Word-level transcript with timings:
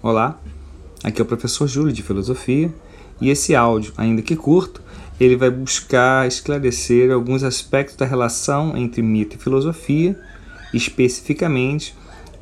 Olá, 0.00 0.38
aqui 1.02 1.20
é 1.20 1.24
o 1.24 1.26
professor 1.26 1.66
Júlio 1.66 1.92
de 1.92 2.04
Filosofia 2.04 2.72
e 3.20 3.30
esse 3.30 3.56
áudio, 3.56 3.92
ainda 3.96 4.22
que 4.22 4.36
curto, 4.36 4.80
ele 5.18 5.34
vai 5.34 5.50
buscar 5.50 6.24
esclarecer 6.28 7.10
alguns 7.10 7.42
aspectos 7.42 7.96
da 7.96 8.06
relação 8.06 8.76
entre 8.76 9.02
mito 9.02 9.34
e 9.34 9.40
filosofia, 9.40 10.16
especificamente 10.72 11.96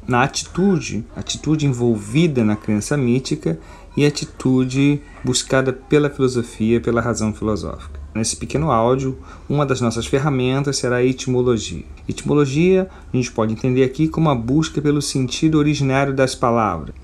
na 0.06 0.22
atitude, 0.22 1.02
atitude 1.16 1.64
envolvida 1.64 2.44
na 2.44 2.56
crença 2.56 2.94
mítica 2.94 3.58
e 3.96 4.04
atitude 4.04 5.00
buscada 5.24 5.72
pela 5.72 6.10
filosofia, 6.10 6.78
pela 6.78 7.00
razão 7.00 7.32
filosófica. 7.32 7.98
Nesse 8.14 8.36
pequeno 8.36 8.70
áudio, 8.70 9.18
uma 9.48 9.64
das 9.64 9.80
nossas 9.80 10.04
ferramentas 10.04 10.76
será 10.76 10.96
a 10.96 11.04
etimologia. 11.04 11.84
Etimologia 12.06 12.86
a 13.10 13.16
gente 13.16 13.32
pode 13.32 13.54
entender 13.54 13.82
aqui 13.82 14.08
como 14.08 14.28
a 14.28 14.34
busca 14.34 14.82
pelo 14.82 15.00
sentido 15.00 15.56
originário 15.56 16.12
das 16.12 16.34
palavras 16.34 16.94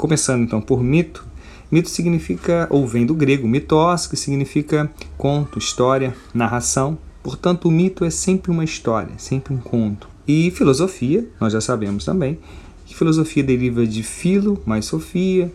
Começando 0.00 0.44
então 0.44 0.62
por 0.62 0.82
mito. 0.82 1.26
Mito 1.70 1.90
significa, 1.90 2.66
ou 2.70 2.86
vem 2.86 3.04
do 3.04 3.12
grego 3.12 3.46
mitos, 3.46 4.06
que 4.06 4.16
significa 4.16 4.90
conto, 5.18 5.58
história, 5.58 6.16
narração. 6.32 6.96
Portanto, 7.22 7.68
o 7.68 7.70
mito 7.70 8.02
é 8.02 8.08
sempre 8.08 8.50
uma 8.50 8.64
história, 8.64 9.12
sempre 9.18 9.52
um 9.52 9.58
conto. 9.58 10.08
E 10.26 10.50
filosofia, 10.52 11.28
nós 11.38 11.52
já 11.52 11.60
sabemos 11.60 12.06
também, 12.06 12.38
que 12.86 12.96
filosofia 12.96 13.42
deriva 13.42 13.86
de 13.86 14.02
filo 14.02 14.62
mais 14.64 14.86
sofia, 14.86 15.52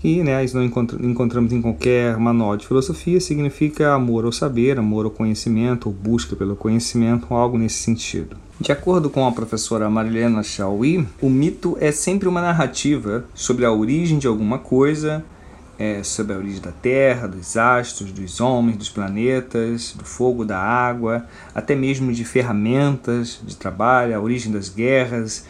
que 0.00 0.22
né, 0.22 0.44
não 0.54 0.64
encontramos 0.64 1.52
em 1.52 1.60
qualquer 1.60 2.16
manual 2.16 2.56
de 2.56 2.66
filosofia, 2.66 3.20
significa 3.20 3.92
amor 3.92 4.24
ao 4.24 4.32
saber, 4.32 4.78
amor 4.78 5.04
ao 5.04 5.10
conhecimento, 5.10 5.86
ou 5.86 5.92
busca 5.92 6.36
pelo 6.36 6.54
conhecimento, 6.54 7.34
algo 7.34 7.58
nesse 7.58 7.78
sentido. 7.82 8.36
De 8.60 8.72
acordo 8.72 9.08
com 9.08 9.26
a 9.26 9.32
professora 9.32 9.88
Marilena 9.88 10.42
Chauí, 10.42 11.06
o 11.20 11.30
mito 11.30 11.76
é 11.80 11.92
sempre 11.92 12.28
uma 12.28 12.40
narrativa 12.40 13.24
sobre 13.34 13.64
a 13.64 13.72
origem 13.72 14.18
de 14.18 14.26
alguma 14.26 14.58
coisa, 14.58 15.24
é, 15.78 16.02
sobre 16.02 16.34
a 16.34 16.38
origem 16.38 16.60
da 16.60 16.72
Terra, 16.72 17.28
dos 17.28 17.56
astros, 17.56 18.10
dos 18.10 18.40
homens, 18.40 18.76
dos 18.76 18.88
planetas, 18.88 19.94
do 19.96 20.04
fogo, 20.04 20.44
da 20.44 20.58
água, 20.58 21.24
até 21.54 21.76
mesmo 21.76 22.12
de 22.12 22.24
ferramentas 22.24 23.40
de 23.46 23.56
trabalho, 23.56 24.16
a 24.16 24.20
origem 24.20 24.50
das 24.50 24.68
guerras, 24.68 25.44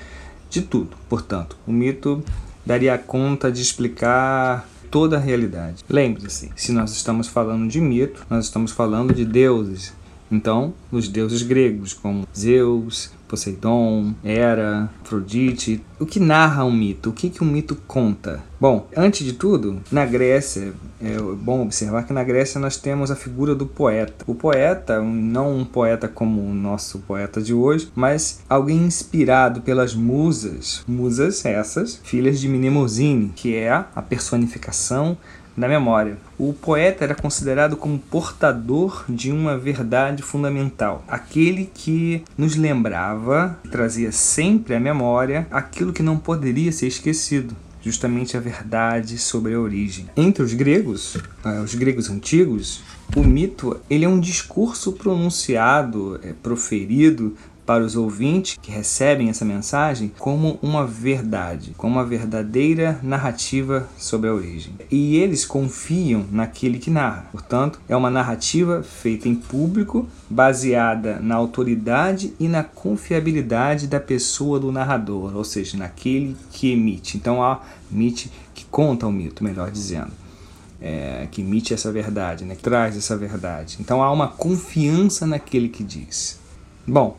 de 0.51 0.63
tudo. 0.63 0.97
Portanto, 1.09 1.57
o 1.67 1.73
mito 1.73 2.23
daria 2.69 2.99
conta 2.99 3.51
de 3.51 3.63
explicar 3.63 4.69
toda 4.91 5.17
a 5.17 5.19
realidade. 5.19 5.83
Lembre-se, 5.89 6.53
se 6.55 6.71
nós 6.71 6.93
estamos 6.93 7.27
falando 7.27 7.67
de 7.67 7.81
mito, 7.81 8.27
nós 8.29 8.45
estamos 8.45 8.73
falando 8.73 9.15
de 9.15 9.25
deuses, 9.25 9.95
então, 10.31 10.75
os 10.91 11.09
deuses 11.09 11.43
gregos, 11.43 11.95
como 11.95 12.27
Zeus, 12.37 13.11
Poseidon, 13.29 14.15
Hera, 14.25 14.91
Afrodite. 15.03 15.85
O 16.01 16.07
que 16.07 16.19
narra 16.19 16.65
um 16.65 16.73
mito? 16.73 17.11
O 17.11 17.13
que, 17.13 17.29
que 17.29 17.45
um 17.45 17.47
mito 17.47 17.77
conta? 17.87 18.43
Bom, 18.59 18.89
antes 18.97 19.25
de 19.25 19.35
tudo, 19.35 19.81
na 19.93 20.05
Grécia, 20.07 20.73
é 21.01 21.17
bom 21.19 21.63
observar 21.63 22.05
que 22.05 22.13
na 22.13 22.25
Grécia 22.25 22.61
nós 22.61 22.77
temos 22.77 23.11
a 23.11 23.17
figura 23.17 23.55
do 23.55 23.67
poeta. 23.67 24.25
O 24.27 24.35
poeta, 24.35 25.01
não 25.01 25.59
um 25.59 25.65
poeta 25.65 26.09
como 26.09 26.41
o 26.41 26.55
nosso 26.55 27.01
poeta 27.01 27.41
de 27.41 27.53
hoje, 27.53 27.93
mas 27.95 28.41
alguém 28.49 28.79
inspirado 28.79 29.61
pelas 29.61 29.95
musas. 29.95 30.83
Musas 30.89 31.45
essas, 31.45 32.01
filhas 32.03 32.41
de 32.41 32.49
Mnemosine, 32.49 33.33
que 33.37 33.55
é 33.55 33.71
a 33.71 34.03
personificação 34.03 35.17
da 35.59 35.69
memória. 35.69 36.17
O 36.39 36.53
poeta 36.53 37.05
era 37.05 37.15
considerado 37.15 37.77
como 37.77 37.99
portador 37.99 39.05
de 39.09 39.33
uma 39.33 39.59
verdade 39.59 40.23
fundamental, 40.23 41.05
aquele 41.09 41.71
que 41.75 42.23
nos 42.37 42.57
lembrava, 42.57 43.59
trazia 43.71 44.13
sempre 44.13 44.75
à 44.75 44.81
memória 44.81 45.47
aquilo 45.51 45.93
que 45.93 46.03
não 46.03 46.17
poderia 46.17 46.73
ser 46.73 46.87
esquecido 46.87 47.55
justamente 47.81 48.37
a 48.37 48.41
verdade 48.41 49.19
sobre 49.19 49.55
a 49.55 49.61
origem. 49.61 50.09
Entre 50.17 50.43
os 50.43 50.53
gregos, 50.53 51.17
eh, 51.45 51.61
os 51.61 51.75
gregos 51.75 52.11
antigos, 52.11 52.83
o 53.17 53.25
mito 53.25 53.81
ele 53.89 54.05
é 54.05 54.09
um 54.09 54.21
discurso 54.21 54.93
pronunciado, 54.93 56.21
é, 56.23 56.33
proferido 56.33 57.35
para 57.69 57.85
os 57.85 57.97
ouvintes 57.97 58.59
que 58.63 58.71
recebem 58.71 59.29
essa 59.29 59.45
mensagem 59.45 60.11
como 60.19 60.59
uma 60.63 60.87
verdade, 60.87 61.75
como 61.77 61.97
uma 61.97 62.05
verdadeira 62.05 62.99
narrativa 63.03 63.87
sobre 63.99 64.31
a 64.31 64.33
origem. 64.33 64.73
E 64.91 65.19
eles 65.19 65.45
confiam 65.45 66.25
naquele 66.33 66.79
que 66.79 66.91
narra. 66.91 67.29
Portanto, 67.31 67.79
é 67.87 67.95
uma 67.95 68.09
narrativa 68.09 68.83
feita 68.83 69.29
em 69.29 69.35
público, 69.35 70.09
baseada 70.31 71.21
na 71.21 71.35
autoridade 71.35 72.33
e 72.41 72.49
na 72.49 72.65
confiabilidade 72.65 73.87
da 73.87 74.01
pessoa 74.01 74.59
do 74.59 74.73
narrador, 74.73 75.37
ou 75.37 75.45
seja, 75.45 75.77
naquele 75.77 76.35
que 76.51 76.73
emite. 76.73 77.19
Então, 77.19 77.43
há 77.43 77.61
emite 77.93 78.33
que 78.55 78.65
conta 78.65 79.07
o 79.07 79.13
mito, 79.13 79.45
melhor 79.45 79.71
dizendo. 79.71 80.13
É, 80.81 81.29
que 81.31 81.43
emite 81.43 81.75
essa 81.75 81.93
verdade, 81.93 82.47
né, 82.47 82.55
que 82.55 82.63
traz 82.63 82.97
essa 82.97 83.15
verdade. 83.15 83.77
Então 83.81 84.01
há 84.01 84.11
uma 84.13 84.29
confiança 84.29 85.27
naquele 85.27 85.69
que 85.69 85.83
diz. 85.83 86.39
Bom, 86.87 87.19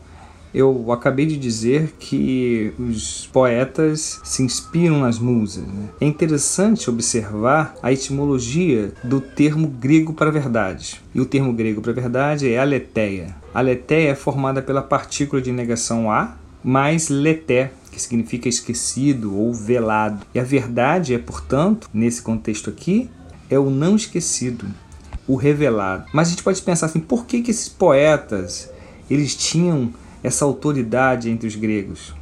eu 0.52 0.90
acabei 0.92 1.26
de 1.26 1.36
dizer 1.36 1.94
que 1.98 2.72
os 2.78 3.28
poetas 3.32 4.20
se 4.24 4.42
inspiram 4.42 5.00
nas 5.00 5.18
musas. 5.18 5.64
Né? 5.64 5.88
É 6.00 6.06
interessante 6.06 6.90
observar 6.90 7.74
a 7.82 7.92
etimologia 7.92 8.92
do 9.02 9.20
termo 9.20 9.68
grego 9.68 10.12
para 10.12 10.30
verdade. 10.30 11.00
E 11.14 11.20
o 11.20 11.26
termo 11.26 11.52
grego 11.52 11.80
para 11.80 11.92
verdade 11.92 12.52
é 12.52 12.58
aletheia. 12.58 13.34
Aletheia 13.54 14.10
é 14.10 14.14
formada 14.14 14.60
pela 14.60 14.82
partícula 14.82 15.40
de 15.40 15.52
negação 15.52 16.10
a 16.10 16.36
mais 16.62 17.08
leté, 17.08 17.72
que 17.90 18.00
significa 18.00 18.48
esquecido 18.48 19.36
ou 19.36 19.54
velado. 19.54 20.26
E 20.34 20.38
a 20.38 20.44
verdade 20.44 21.14
é, 21.14 21.18
portanto, 21.18 21.88
nesse 21.92 22.22
contexto 22.22 22.70
aqui, 22.70 23.08
é 23.48 23.58
o 23.58 23.70
não 23.70 23.96
esquecido, 23.96 24.66
o 25.26 25.34
revelado. 25.34 26.06
Mas 26.12 26.28
a 26.28 26.30
gente 26.32 26.42
pode 26.42 26.60
pensar 26.62 26.86
assim, 26.86 27.00
por 27.00 27.26
que, 27.26 27.42
que 27.42 27.50
esses 27.50 27.68
poetas 27.68 28.70
eles 29.10 29.34
tinham 29.34 29.92
essa 30.22 30.44
autoridade 30.44 31.30
entre 31.30 31.46
os 31.46 31.56
gregos. 31.56 32.14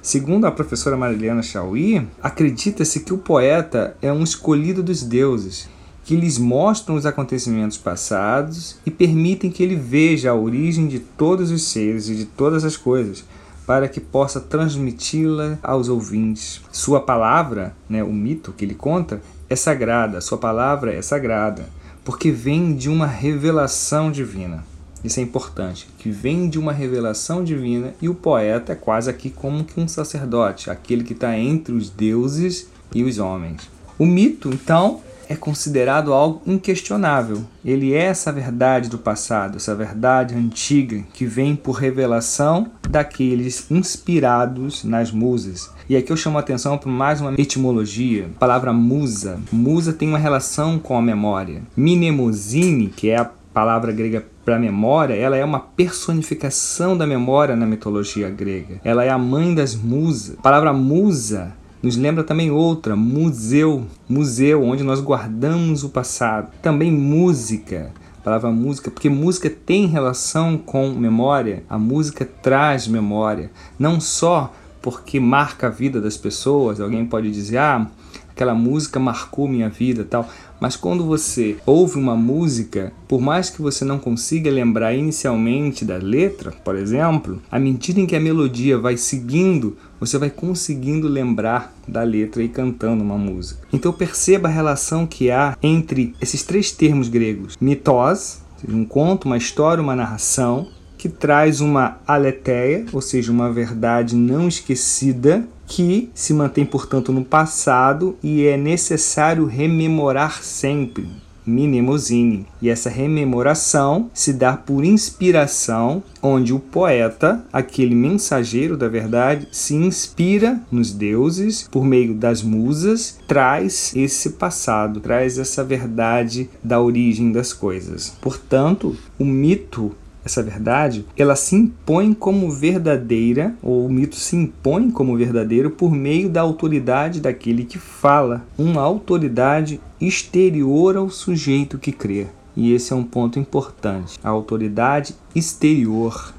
Segundo 0.00 0.46
a 0.46 0.52
professora 0.52 0.96
Marilena 0.96 1.42
Chauí, 1.42 2.06
acredita-se 2.22 3.00
que 3.00 3.14
o 3.14 3.18
poeta 3.18 3.96
é 4.02 4.12
um 4.12 4.22
escolhido 4.22 4.82
dos 4.82 5.02
deuses, 5.02 5.68
que 6.04 6.14
lhes 6.14 6.36
mostram 6.36 6.94
os 6.94 7.06
acontecimentos 7.06 7.78
passados 7.78 8.76
e 8.84 8.90
permitem 8.90 9.50
que 9.50 9.62
ele 9.62 9.76
veja 9.76 10.30
a 10.30 10.34
origem 10.34 10.86
de 10.86 10.98
todos 10.98 11.50
os 11.50 11.62
seres 11.62 12.10
e 12.10 12.14
de 12.14 12.26
todas 12.26 12.64
as 12.64 12.76
coisas, 12.76 13.24
para 13.66 13.88
que 13.88 14.00
possa 14.00 14.40
transmiti-la 14.40 15.58
aos 15.62 15.88
ouvintes. 15.88 16.60
Sua 16.70 17.00
palavra, 17.00 17.74
né, 17.88 18.04
o 18.04 18.12
mito 18.12 18.52
que 18.52 18.66
ele 18.66 18.74
conta, 18.74 19.22
é 19.48 19.56
sagrada, 19.56 20.20
sua 20.20 20.36
palavra 20.36 20.92
é 20.92 21.00
sagrada, 21.00 21.66
porque 22.04 22.30
vem 22.30 22.74
de 22.74 22.90
uma 22.90 23.06
revelação 23.06 24.12
divina. 24.12 24.62
Isso 25.04 25.20
é 25.20 25.22
importante, 25.22 25.86
que 25.98 26.10
vem 26.10 26.48
de 26.48 26.58
uma 26.58 26.72
revelação 26.72 27.44
divina 27.44 27.92
e 28.00 28.08
o 28.08 28.14
poeta 28.14 28.72
é 28.72 28.76
quase 28.76 29.10
aqui 29.10 29.28
como 29.28 29.62
que 29.62 29.78
um 29.78 29.86
sacerdote, 29.86 30.70
aquele 30.70 31.04
que 31.04 31.12
está 31.12 31.38
entre 31.38 31.74
os 31.74 31.90
deuses 31.90 32.68
e 32.94 33.04
os 33.04 33.18
homens. 33.18 33.68
O 33.98 34.06
mito, 34.06 34.48
então, 34.48 35.02
é 35.28 35.36
considerado 35.36 36.12
algo 36.12 36.42
inquestionável. 36.46 37.44
Ele 37.64 37.92
é 37.92 38.04
essa 38.04 38.32
verdade 38.32 38.88
do 38.88 38.98
passado, 38.98 39.56
essa 39.56 39.74
verdade 39.74 40.34
antiga 40.34 41.04
que 41.12 41.26
vem 41.26 41.54
por 41.54 41.72
revelação 41.72 42.70
daqueles 42.88 43.70
inspirados 43.70 44.84
nas 44.84 45.10
musas. 45.10 45.70
E 45.88 45.96
aqui 45.96 46.10
eu 46.10 46.16
chamo 46.16 46.38
a 46.38 46.40
atenção 46.40 46.78
para 46.78 46.90
mais 46.90 47.20
uma 47.20 47.34
etimologia. 47.34 48.30
A 48.36 48.38
palavra 48.38 48.72
musa. 48.72 49.38
Musa 49.52 49.92
tem 49.92 50.08
uma 50.08 50.18
relação 50.18 50.78
com 50.78 50.96
a 50.96 51.02
memória. 51.02 51.62
Mnemosine, 51.76 52.88
que 52.88 53.10
é 53.10 53.18
a 53.18 53.24
palavra 53.24 53.92
grega 53.92 54.24
para 54.44 54.58
memória, 54.58 55.14
ela 55.14 55.36
é 55.36 55.44
uma 55.44 55.60
personificação 55.60 56.96
da 56.96 57.06
memória 57.06 57.56
na 57.56 57.66
mitologia 57.66 58.28
grega. 58.28 58.80
Ela 58.84 59.04
é 59.04 59.08
a 59.08 59.18
mãe 59.18 59.54
das 59.54 59.74
musas. 59.74 60.36
A 60.38 60.42
palavra 60.42 60.72
musa 60.72 61.54
nos 61.82 61.96
lembra 61.96 62.24
também 62.24 62.50
outra, 62.50 62.94
museu, 62.94 63.86
museu 64.08 64.62
onde 64.62 64.82
nós 64.82 65.00
guardamos 65.00 65.84
o 65.84 65.88
passado. 65.88 66.50
Também 66.62 66.90
música, 66.90 67.92
a 68.18 68.22
palavra 68.22 68.50
música, 68.50 68.90
porque 68.90 69.10
música 69.10 69.50
tem 69.50 69.86
relação 69.86 70.58
com 70.58 70.90
memória. 70.90 71.62
A 71.68 71.78
música 71.78 72.24
traz 72.42 72.86
memória, 72.86 73.50
não 73.78 74.00
só 74.00 74.52
porque 74.80 75.18
marca 75.18 75.68
a 75.68 75.70
vida 75.70 76.00
das 76.00 76.16
pessoas. 76.16 76.80
Alguém 76.80 77.06
pode 77.06 77.30
dizer: 77.30 77.56
"Ah, 77.56 77.86
aquela 78.30 78.54
música 78.54 79.00
marcou 79.00 79.48
minha 79.48 79.68
vida", 79.68 80.04
tal. 80.04 80.28
Mas 80.64 80.76
quando 80.76 81.04
você 81.04 81.58
ouve 81.66 81.98
uma 81.98 82.16
música, 82.16 82.90
por 83.06 83.20
mais 83.20 83.50
que 83.50 83.60
você 83.60 83.84
não 83.84 83.98
consiga 83.98 84.50
lembrar 84.50 84.94
inicialmente 84.94 85.84
da 85.84 85.98
letra, 85.98 86.52
por 86.52 86.74
exemplo, 86.74 87.42
à 87.50 87.58
medida 87.58 88.00
em 88.00 88.06
que 88.06 88.16
a 88.16 88.20
melodia 88.20 88.78
vai 88.78 88.96
seguindo, 88.96 89.76
você 90.00 90.16
vai 90.16 90.30
conseguindo 90.30 91.06
lembrar 91.06 91.76
da 91.86 92.02
letra 92.02 92.42
e 92.42 92.48
cantando 92.48 93.04
uma 93.04 93.18
música. 93.18 93.60
Então 93.74 93.92
perceba 93.92 94.48
a 94.48 94.50
relação 94.50 95.06
que 95.06 95.30
há 95.30 95.54
entre 95.62 96.14
esses 96.18 96.42
três 96.42 96.70
termos 96.70 97.08
gregos: 97.10 97.58
mitos, 97.60 98.38
um 98.66 98.86
conto, 98.86 99.26
uma 99.26 99.36
história, 99.36 99.82
uma 99.82 99.94
narração, 99.94 100.68
que 101.04 101.08
traz 101.10 101.60
uma 101.60 101.98
aletheia, 102.06 102.86
ou 102.90 103.02
seja, 103.02 103.30
uma 103.30 103.52
verdade 103.52 104.16
não 104.16 104.48
esquecida, 104.48 105.46
que 105.66 106.08
se 106.14 106.32
mantém, 106.32 106.64
portanto, 106.64 107.12
no 107.12 107.22
passado 107.22 108.16
e 108.22 108.46
é 108.46 108.56
necessário 108.56 109.44
rememorar 109.44 110.42
sempre. 110.42 111.06
Mnemosine. 111.46 112.46
E 112.62 112.70
essa 112.70 112.88
rememoração 112.88 114.10
se 114.14 114.32
dá 114.32 114.56
por 114.56 114.82
inspiração, 114.82 116.02
onde 116.22 116.54
o 116.54 116.58
poeta, 116.58 117.44
aquele 117.52 117.94
mensageiro 117.94 118.74
da 118.74 118.88
verdade, 118.88 119.46
se 119.52 119.74
inspira 119.74 120.58
nos 120.72 120.90
deuses 120.90 121.68
por 121.70 121.84
meio 121.84 122.14
das 122.14 122.42
musas, 122.42 123.18
traz 123.28 123.92
esse 123.94 124.30
passado, 124.30 125.00
traz 125.00 125.38
essa 125.38 125.62
verdade 125.62 126.48
da 126.62 126.80
origem 126.80 127.30
das 127.30 127.52
coisas. 127.52 128.16
Portanto, 128.22 128.96
o 129.18 129.24
mito 129.26 129.94
essa 130.24 130.42
verdade, 130.42 131.04
ela 131.16 131.36
se 131.36 131.54
impõe 131.54 132.14
como 132.14 132.50
verdadeira, 132.50 133.54
ou 133.62 133.84
o 133.84 133.92
mito 133.92 134.16
se 134.16 134.34
impõe 134.34 134.90
como 134.90 135.16
verdadeiro 135.16 135.70
por 135.70 135.92
meio 135.92 136.30
da 136.30 136.40
autoridade 136.40 137.20
daquele 137.20 137.64
que 137.64 137.78
fala, 137.78 138.44
uma 138.56 138.80
autoridade 138.80 139.80
exterior 140.00 140.96
ao 140.96 141.10
sujeito 141.10 141.78
que 141.78 141.92
crê. 141.92 142.26
E 142.56 142.72
esse 142.72 142.92
é 142.92 142.96
um 142.96 143.04
ponto 143.04 143.38
importante, 143.38 144.18
a 144.22 144.30
autoridade 144.30 145.14
exterior. 145.34 146.32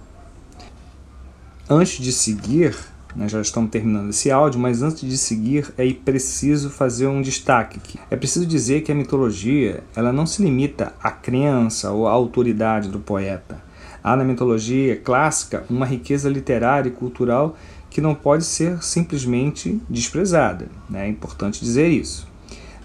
Antes 1.69 2.03
de 2.03 2.11
seguir, 2.11 2.75
nós 3.15 3.31
já 3.31 3.41
estamos 3.41 3.69
terminando 3.69 4.09
esse 4.09 4.29
áudio, 4.29 4.59
mas 4.59 4.81
antes 4.81 5.07
de 5.07 5.17
seguir 5.17 5.73
é 5.77 5.91
preciso 5.93 6.69
fazer 6.69 7.07
um 7.07 7.21
destaque. 7.21 7.77
Aqui. 7.77 7.99
É 8.11 8.15
preciso 8.15 8.45
dizer 8.45 8.81
que 8.81 8.91
a 8.91 8.95
mitologia 8.95 9.83
ela 9.95 10.11
não 10.11 10.25
se 10.25 10.43
limita 10.43 10.93
à 11.01 11.11
crença 11.11 11.91
ou 11.91 12.07
à 12.07 12.11
autoridade 12.11 12.89
do 12.89 12.99
poeta. 12.99 13.64
Há 14.05 14.15
na 14.15 14.23
mitologia 14.23 14.97
clássica 14.97 15.65
uma 15.67 15.83
riqueza 15.83 16.29
literária 16.29 16.89
e 16.89 16.91
cultural 16.91 17.57
que 17.89 17.99
não 17.99 18.13
pode 18.13 18.45
ser 18.45 18.83
simplesmente 18.83 19.81
desprezada. 19.89 20.67
Né? 20.87 21.07
É 21.07 21.09
importante 21.09 21.59
dizer 21.59 21.87
isso. 21.87 22.27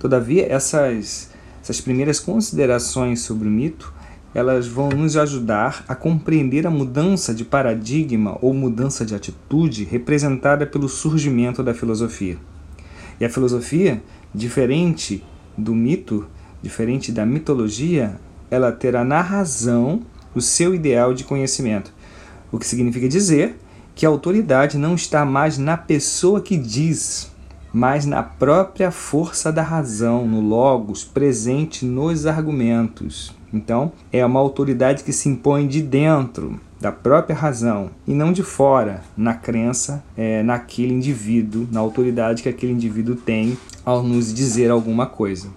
Todavia, 0.00 0.50
essas, 0.50 1.30
essas 1.62 1.78
primeiras 1.78 2.18
considerações 2.18 3.20
sobre 3.20 3.46
o 3.46 3.50
mito 3.50 3.92
elas 4.34 4.66
vão 4.66 4.88
nos 4.88 5.14
ajudar 5.14 5.84
a 5.86 5.94
compreender 5.94 6.66
a 6.66 6.70
mudança 6.70 7.34
de 7.34 7.44
paradigma 7.44 8.38
ou 8.40 8.54
mudança 8.54 9.04
de 9.04 9.14
atitude 9.14 9.84
representada 9.84 10.66
pelo 10.66 10.88
surgimento 10.88 11.62
da 11.62 11.74
filosofia. 11.74 12.38
E 13.20 13.26
a 13.26 13.28
filosofia, 13.28 14.02
diferente 14.34 15.22
do 15.58 15.74
mito, 15.74 16.26
diferente 16.62 17.12
da 17.12 17.26
mitologia, 17.26 18.18
ela 18.50 18.72
terá 18.72 19.04
na 19.04 19.20
razão 19.20 20.00
o 20.34 20.40
seu 20.40 20.74
ideal 20.74 21.12
de 21.14 21.24
conhecimento. 21.24 21.92
O 22.52 22.58
que 22.58 22.66
significa 22.66 23.08
dizer 23.08 23.56
que 23.94 24.06
a 24.06 24.08
autoridade 24.08 24.78
não 24.78 24.94
está 24.94 25.24
mais 25.24 25.58
na 25.58 25.76
pessoa 25.76 26.40
que 26.40 26.56
diz, 26.56 27.30
mas 27.72 28.06
na 28.06 28.22
própria 28.22 28.90
força 28.90 29.52
da 29.52 29.62
razão, 29.62 30.26
no 30.26 30.40
logos, 30.40 31.04
presente 31.04 31.84
nos 31.84 32.26
argumentos. 32.26 33.34
Então, 33.52 33.92
é 34.12 34.24
uma 34.24 34.40
autoridade 34.40 35.02
que 35.04 35.12
se 35.12 35.28
impõe 35.28 35.66
de 35.66 35.82
dentro 35.82 36.60
da 36.80 36.90
própria 36.90 37.36
razão 37.36 37.90
e 38.06 38.14
não 38.14 38.32
de 38.32 38.42
fora, 38.42 39.02
na 39.16 39.34
crença, 39.34 40.02
é, 40.16 40.42
naquele 40.42 40.94
indivíduo, 40.94 41.68
na 41.70 41.80
autoridade 41.80 42.42
que 42.42 42.48
aquele 42.48 42.72
indivíduo 42.72 43.16
tem 43.16 43.58
ao 43.84 44.02
nos 44.02 44.32
dizer 44.32 44.70
alguma 44.70 45.06
coisa. 45.06 45.48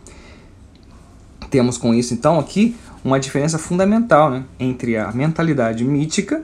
Temos 1.50 1.78
com 1.78 1.94
isso, 1.94 2.14
então, 2.14 2.40
aqui 2.40 2.76
uma 3.04 3.20
diferença 3.20 3.58
fundamental 3.58 4.30
né, 4.32 4.46
entre 4.60 4.98
a 4.98 5.12
mentalidade 5.12 5.84
mítica 5.84 6.42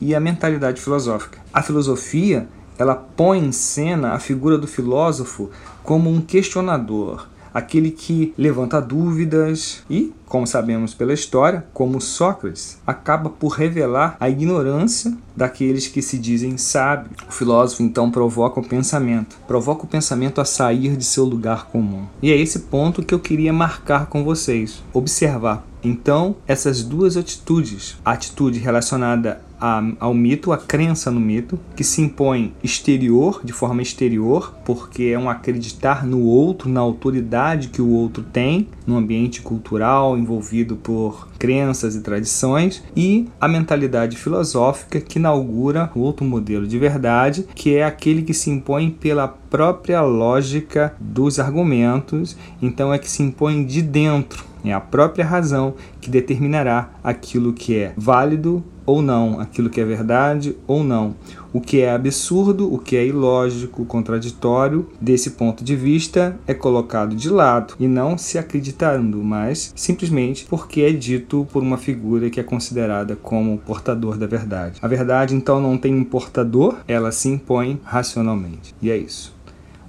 e 0.00 0.14
a 0.14 0.20
mentalidade 0.20 0.80
filosófica. 0.80 1.38
A 1.52 1.62
filosofia 1.62 2.48
ela 2.78 2.94
põe 2.94 3.38
em 3.38 3.52
cena 3.52 4.14
a 4.14 4.18
figura 4.18 4.56
do 4.56 4.66
filósofo 4.66 5.50
como 5.82 6.10
um 6.10 6.20
questionador, 6.20 7.28
aquele 7.52 7.90
que 7.90 8.34
levanta 8.36 8.80
dúvidas 8.80 9.82
e, 9.88 10.12
como 10.26 10.46
sabemos 10.46 10.94
pela 10.94 11.12
história, 11.12 11.66
como 11.72 12.00
Sócrates, 12.00 12.78
acaba 12.86 13.30
por 13.30 13.48
revelar 13.48 14.16
a 14.20 14.28
ignorância 14.28 15.12
daqueles 15.36 15.88
que 15.88 16.02
se 16.02 16.18
dizem 16.18 16.56
sábios. 16.56 17.16
O 17.28 17.32
filósofo 17.32 17.82
então 17.82 18.10
provoca 18.10 18.60
o 18.60 18.66
pensamento, 18.66 19.36
provoca 19.46 19.84
o 19.84 19.88
pensamento 19.88 20.40
a 20.40 20.44
sair 20.44 20.96
de 20.96 21.04
seu 21.04 21.24
lugar 21.24 21.66
comum. 21.66 22.06
E 22.22 22.30
é 22.30 22.36
esse 22.36 22.60
ponto 22.60 23.02
que 23.02 23.14
eu 23.14 23.20
queria 23.20 23.52
marcar 23.52 24.06
com 24.06 24.24
vocês. 24.24 24.82
Observar 24.92 25.66
então 25.82 26.36
essas 26.46 26.82
duas 26.82 27.16
atitudes, 27.16 27.96
a 28.04 28.12
atitude 28.12 28.58
relacionada 28.58 29.40
a, 29.60 29.82
ao 30.00 30.14
mito, 30.14 30.52
a 30.52 30.58
crença 30.58 31.10
no 31.10 31.20
mito, 31.20 31.58
que 31.76 31.84
se 31.84 32.00
impõe 32.00 32.54
exterior, 32.62 33.40
de 33.44 33.52
forma 33.52 33.82
exterior, 33.82 34.54
porque 34.64 35.04
é 35.04 35.18
um 35.18 35.28
acreditar 35.28 36.06
no 36.06 36.22
outro, 36.22 36.68
na 36.68 36.80
autoridade 36.80 37.68
que 37.68 37.82
o 37.82 37.88
outro 37.88 38.22
tem, 38.22 38.68
no 38.86 38.96
ambiente 38.96 39.42
cultural 39.42 40.16
envolvido 40.16 40.76
por 40.76 41.28
crenças 41.38 41.94
e 41.94 42.00
tradições, 42.00 42.82
e 42.96 43.28
a 43.40 43.46
mentalidade 43.46 44.16
filosófica 44.16 45.00
que 45.00 45.18
inaugura 45.18 45.90
outro 45.94 46.24
modelo 46.24 46.66
de 46.66 46.78
verdade, 46.78 47.46
que 47.54 47.76
é 47.76 47.84
aquele 47.84 48.22
que 48.22 48.34
se 48.34 48.50
impõe 48.50 48.90
pela 48.90 49.28
própria 49.28 50.00
lógica 50.00 50.94
dos 50.98 51.38
argumentos, 51.38 52.36
então 52.62 52.92
é 52.92 52.98
que 52.98 53.10
se 53.10 53.22
impõe 53.22 53.64
de 53.64 53.82
dentro. 53.82 54.44
É 54.64 54.72
a 54.72 54.80
própria 54.80 55.24
razão 55.24 55.74
que 56.00 56.10
determinará 56.10 56.90
aquilo 57.02 57.52
que 57.52 57.76
é 57.76 57.94
válido 57.96 58.62
ou 58.90 59.00
não, 59.00 59.38
aquilo 59.38 59.70
que 59.70 59.80
é 59.80 59.84
verdade 59.84 60.56
ou 60.66 60.82
não, 60.82 61.14
o 61.52 61.60
que 61.60 61.80
é 61.80 61.94
absurdo, 61.94 62.72
o 62.72 62.76
que 62.76 62.96
é 62.96 63.06
ilógico, 63.06 63.84
contraditório, 63.84 64.88
desse 65.00 65.30
ponto 65.30 65.62
de 65.62 65.76
vista 65.76 66.36
é 66.44 66.52
colocado 66.52 67.14
de 67.14 67.30
lado 67.30 67.74
e 67.78 67.86
não 67.86 68.18
se 68.18 68.36
acreditando, 68.36 69.22
mas 69.22 69.72
simplesmente 69.76 70.44
porque 70.46 70.80
é 70.80 70.90
dito 70.90 71.46
por 71.52 71.62
uma 71.62 71.78
figura 71.78 72.28
que 72.30 72.40
é 72.40 72.42
considerada 72.42 73.14
como 73.14 73.58
portador 73.58 74.18
da 74.18 74.26
verdade. 74.26 74.80
A 74.82 74.88
verdade 74.88 75.36
então 75.36 75.60
não 75.60 75.78
tem 75.78 75.94
um 75.94 76.04
portador, 76.04 76.78
ela 76.88 77.12
se 77.12 77.28
impõe 77.28 77.80
racionalmente. 77.84 78.74
E 78.82 78.90
é 78.90 78.96
isso. 78.96 79.32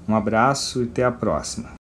Um 0.07 0.15
abraço 0.15 0.81
e 0.81 0.85
até 0.85 1.03
a 1.03 1.11
próxima. 1.11 1.80